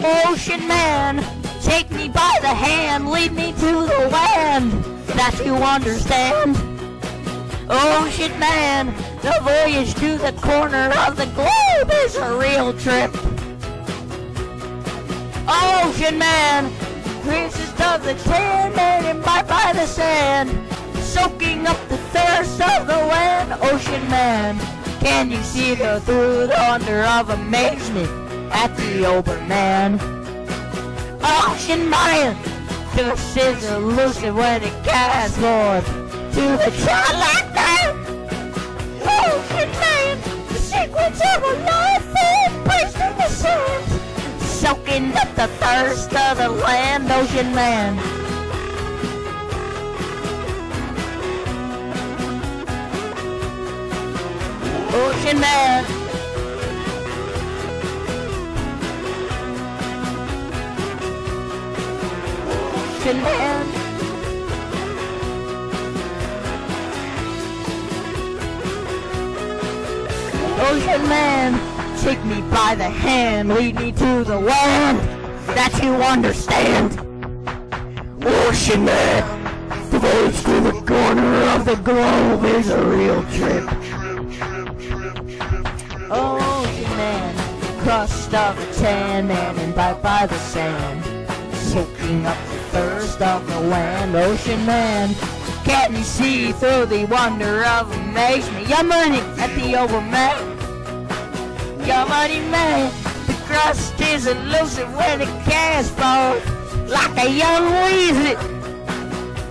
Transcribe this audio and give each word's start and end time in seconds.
Ocean 0.00 0.68
man, 0.68 1.24
take 1.60 1.90
me 1.90 2.08
by 2.08 2.38
the 2.40 2.46
hand, 2.46 3.10
lead 3.10 3.32
me 3.32 3.52
to 3.52 3.72
the 3.86 4.08
land 4.12 4.70
that 5.18 5.42
you 5.44 5.54
understand. 5.54 6.56
Ocean 7.68 8.38
man, 8.38 8.94
the 9.22 9.34
voyage 9.42 9.94
to 9.94 10.16
the 10.18 10.32
corner 10.40 10.92
of 11.04 11.16
the 11.16 11.26
globe 11.34 11.90
is 12.04 12.14
a 12.14 12.38
real 12.38 12.72
trip. 12.74 13.12
Ocean 15.48 16.16
man, 16.16 16.72
princess 17.22 17.70
of 17.80 18.04
the 18.04 18.14
tan 18.22 18.76
man 18.76 19.16
imbibed 19.16 19.48
by 19.48 19.72
the 19.72 19.86
sand, 19.86 20.48
soaking 21.02 21.66
up 21.66 21.76
the 21.88 21.98
thirst 22.14 22.60
of 22.60 22.86
the 22.86 22.96
land. 22.96 23.52
Ocean 23.62 24.08
man, 24.08 24.56
can 25.00 25.32
you 25.32 25.42
see 25.42 25.74
the 25.74 26.00
through 26.02 26.46
the 26.46 26.56
wonder 26.68 27.02
of 27.02 27.30
amazement 27.30 28.27
at 28.52 28.74
the 28.76 29.02
Oberman? 29.04 29.98
Ocean 31.22 31.88
man, 31.90 32.36
this 32.94 33.36
is 33.36 33.70
elusive 33.70 34.34
when 34.34 34.62
it 34.62 34.84
casts 34.84 35.36
forth 35.38 35.86
to 36.34 36.44
the 36.56 36.70
Challenger. 36.84 37.78
Ocean 39.02 39.70
man, 39.82 40.20
the 40.48 40.54
secrets 40.54 41.20
of 41.20 41.42
a 41.42 41.54
form 42.14 42.64
placed 42.64 42.98
the 42.98 43.28
soaking 44.68 45.12
up 45.16 45.34
the 45.34 45.48
thirst 45.60 46.14
of 46.14 46.38
the 46.38 46.48
land. 46.48 47.10
Ocean 47.10 47.54
man. 47.54 47.98
Ocean 54.92 55.40
man. 55.40 55.97
Ocean 62.98 63.22
man. 63.22 63.66
Ocean 70.60 71.08
man, 71.08 72.00
take 72.00 72.24
me 72.24 72.40
by 72.50 72.74
the 72.74 72.90
hand, 72.90 73.50
lead 73.50 73.76
me 73.76 73.92
to 73.92 74.24
the 74.24 74.40
land 74.40 74.98
that 75.54 75.78
you 75.80 75.94
understand. 75.94 76.98
Ocean 78.24 78.84
man, 78.84 79.44
the 79.90 79.98
voyage 80.00 80.42
to 80.42 80.60
the 80.60 80.72
corner 80.84 81.42
of 81.54 81.64
the 81.66 81.76
globe 81.76 82.44
is 82.46 82.68
a 82.68 82.84
real 82.84 83.22
trip. 83.30 83.64
Oh, 86.10 86.64
Ocean 86.66 86.96
man, 86.96 87.78
crust 87.84 88.34
of 88.34 88.58
a 88.58 88.74
tan 88.74 89.28
man, 89.28 89.56
imbibed 89.60 90.02
by 90.02 90.26
the 90.26 90.38
sand, 90.38 91.17
soaking 91.68 92.24
up 92.24 92.38
the 92.48 92.58
thirst 92.72 93.20
of 93.20 93.46
the 93.46 93.60
land. 93.60 94.16
Ocean 94.16 94.64
man, 94.64 95.14
can't 95.64 95.92
you 95.92 96.02
see 96.02 96.52
through 96.52 96.86
the 96.86 97.04
wonder 97.06 97.64
of 97.64 97.92
amazement? 97.92 98.66
Your 98.68 98.84
money 98.84 99.20
at 99.36 99.54
the 99.54 99.76
overman. 99.76 100.38
Your 101.86 102.06
money 102.06 102.40
man, 102.48 102.90
the 103.26 103.34
crust 103.44 104.00
is 104.00 104.26
elusive 104.26 104.90
when 104.96 105.20
it 105.20 105.32
casts 105.44 105.92
forth 105.92 106.42
like 106.88 107.14
a 107.26 107.30
young 107.30 107.64
weasel. 107.84 108.38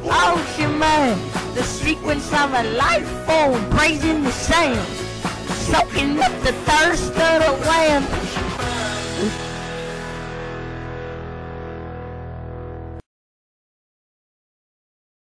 Ocean 0.09 0.79
man, 0.79 1.17
the 1.53 1.63
sequence 1.63 2.27
of 2.33 2.51
a 2.51 2.63
life 2.83 3.07
form 3.27 3.61
praising 3.69 4.23
the 4.23 4.31
sand 4.31 5.07
soaking 5.71 6.17
up 6.19 6.31
the 6.43 6.53
thirst 6.65 7.11
of 7.11 7.37
the 7.43 7.53
land. 7.67 7.86